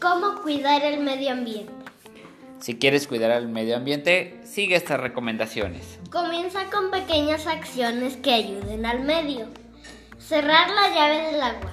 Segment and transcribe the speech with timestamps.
[0.00, 1.72] ¿Cómo cuidar el medio ambiente?
[2.58, 6.00] Si quieres cuidar el medio ambiente, sigue estas recomendaciones.
[6.10, 9.46] Comienza con pequeñas acciones que ayuden al medio.
[10.18, 11.70] Cerrar la llave del agua.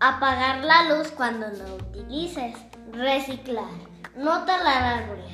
[0.00, 2.54] Apagar la luz cuando no utilices.
[2.92, 3.68] Reciclar.
[4.16, 5.26] No talar árboles.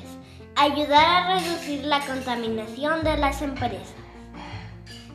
[0.57, 4.02] Ayudar a reducir la contaminación de las empresas.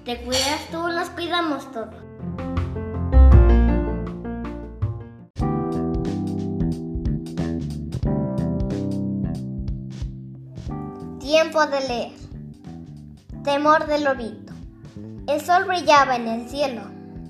[0.08, 1.94] Te cuidas tú, nos cuidamos todos.
[11.20, 12.12] Tiempo de leer.
[13.44, 14.54] Temor del lobito.
[15.26, 16.84] El sol brillaba en el cielo.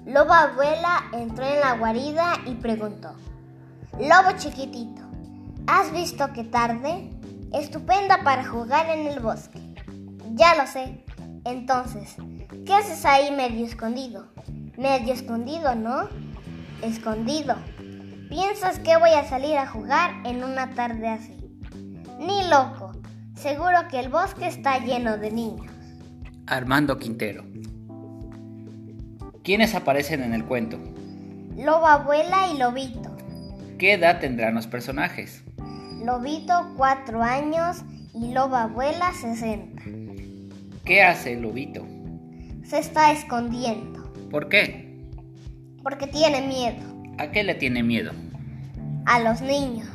[0.07, 3.13] Loba abuela entró en la guarida y preguntó.
[3.99, 5.03] Lobo chiquitito,
[5.67, 7.11] ¿has visto qué tarde?
[7.53, 9.59] Estupenda para jugar en el bosque.
[10.37, 11.05] Ya lo sé.
[11.45, 12.17] Entonces,
[12.65, 14.29] ¿qué haces ahí medio escondido?
[14.77, 16.09] Medio escondido, ¿no?
[16.83, 17.57] Escondido.
[18.29, 21.35] ¿Piensas que voy a salir a jugar en una tarde así?
[22.19, 22.93] Ni loco.
[23.35, 25.73] Seguro que el bosque está lleno de niños.
[26.47, 27.45] Armando Quintero.
[29.43, 30.79] ¿Quiénes aparecen en el cuento?
[31.57, 33.17] Loba abuela y Lobito.
[33.79, 35.43] ¿Qué edad tendrán los personajes?
[36.05, 37.83] Lobito cuatro años
[38.15, 39.83] y Loba abuela 60.
[40.85, 41.87] ¿Qué hace el lobito?
[42.69, 44.87] Se está escondiendo ¿Por qué?
[45.83, 46.85] porque tiene miedo
[47.19, 48.13] ¿A qué le tiene miedo?
[49.07, 49.89] a los niños.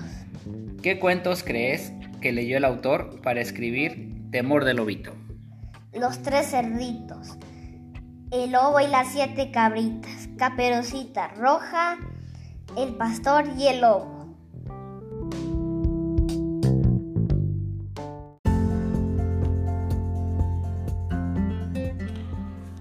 [0.82, 5.14] ¿Qué cuentos crees que leyó el autor para escribir Temor del Lobito?
[5.94, 7.38] Los tres cerditos.
[8.32, 10.28] El lobo y las siete cabritas.
[10.38, 11.98] Caperucita roja,
[12.76, 14.13] el pastor y el lobo.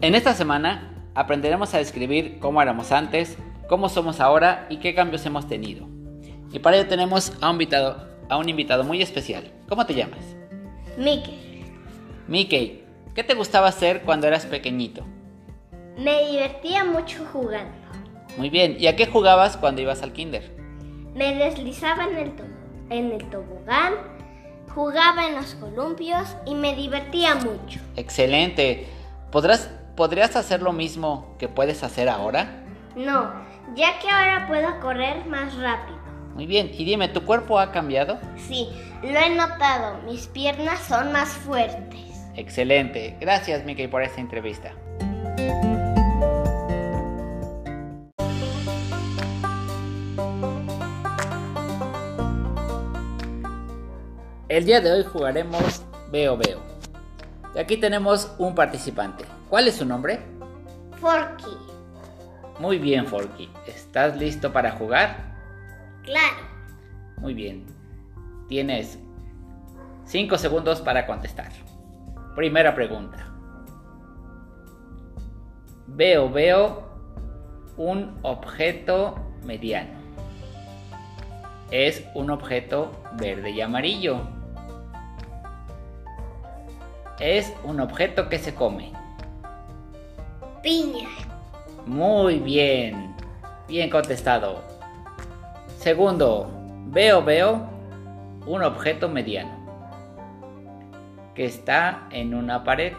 [0.03, 5.25] En esta semana aprenderemos a describir cómo éramos antes, cómo somos ahora y qué cambios
[5.27, 5.87] hemos tenido.
[6.51, 9.53] Y para ello tenemos a un invitado, a un invitado muy especial.
[9.69, 10.19] ¿Cómo te llamas?
[10.99, 11.65] Mickey.
[12.27, 12.85] Mickey,
[13.15, 15.05] ¿qué te gustaba hacer cuando eras pequeñito?
[15.97, 17.79] Me divertía mucho jugando.
[18.37, 20.51] Muy bien, ¿y a qué jugabas cuando ibas al kinder?
[21.15, 22.33] Me deslizaba en el,
[22.91, 23.95] en el tobogán,
[24.75, 27.79] jugaba en los columpios y me divertía mucho.
[27.95, 28.89] Excelente.
[29.31, 32.65] ¿Podrás, ¿Podrías hacer lo mismo que puedes hacer ahora?
[32.97, 33.31] No,
[33.75, 35.99] ya que ahora puedo correr más rápido.
[36.35, 38.19] Muy bien, y dime, ¿tu cuerpo ha cambiado?
[38.37, 38.71] Sí,
[39.03, 42.01] lo he notado, mis piernas son más fuertes.
[42.35, 43.19] Excelente.
[43.21, 44.73] Gracias, Mickey, por esta entrevista.
[54.49, 56.72] El día de hoy jugaremos Veo Veo.
[57.55, 59.25] Y aquí tenemos un participante.
[59.49, 60.21] ¿Cuál es su nombre?
[61.01, 61.57] Forky,
[62.61, 63.51] Muy bien, Forky.
[63.67, 65.33] ¿Estás listo para jugar?
[66.05, 66.51] claro.
[67.19, 67.65] Muy bien.
[68.49, 68.99] Tienes
[70.07, 71.51] 5 segundos para contestar.
[72.35, 73.29] Primera pregunta.
[75.87, 76.83] Veo, veo
[77.77, 79.15] un objeto
[79.45, 79.91] mediano.
[81.71, 84.21] Es un objeto verde y amarillo.
[87.19, 88.93] Es un objeto que se come.
[90.63, 91.09] Piña,
[91.87, 93.15] Muy bien.
[93.69, 94.63] Bien contestado.
[95.79, 96.49] Segundo,
[96.87, 97.69] veo, veo
[98.47, 99.63] un objeto mediano
[101.35, 102.93] que está en una pared.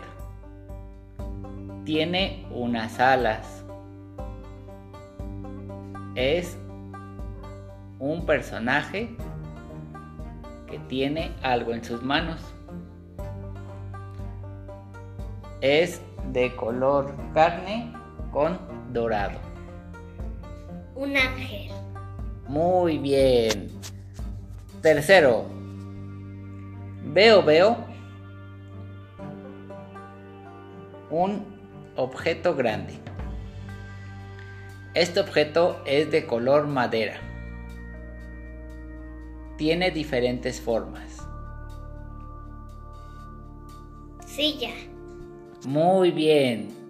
[1.86, 3.64] Tiene unas alas.
[6.16, 6.58] Es
[8.00, 9.16] un personaje
[10.68, 12.54] que tiene algo en sus manos.
[15.64, 16.02] Es
[16.34, 17.94] de color carne
[18.34, 18.60] con
[18.92, 19.40] dorado.
[20.94, 21.72] un ángel,
[22.50, 23.72] Muy bien.
[24.82, 25.46] Tercero.
[27.06, 27.78] Veo, veo
[31.10, 31.46] un
[31.96, 33.00] objeto grande.
[34.94, 37.22] Este objeto es de color madera.
[39.58, 41.26] Tiene diferentes formas.
[44.26, 44.72] silla,
[45.66, 46.83] Muy bien.